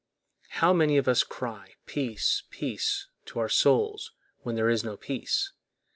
How 0.61 0.73
many 0.73 0.97
of 0.97 1.07
us 1.07 1.21
cry, 1.21 1.75
Peace, 1.85 2.41
peace, 2.49 3.07
to 3.25 3.37
our 3.37 3.49
souls, 3.49 4.13
when 4.39 4.55
there 4.55 4.67
is 4.67 4.83
no 4.83 4.97
peace! 4.97 5.51